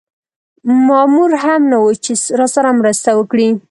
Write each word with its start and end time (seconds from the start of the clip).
مامور 0.87 1.31
هم 1.43 1.61
نه 1.71 1.77
و 1.83 1.87
چې 2.05 2.11
راسره 2.39 2.69
مرسته 2.79 3.09
وکړي. 3.15 3.47